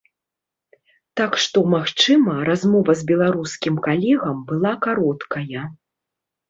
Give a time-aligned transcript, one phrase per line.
[1.21, 5.73] Так што, магчыма, размова з беларускім калегам была кароткая.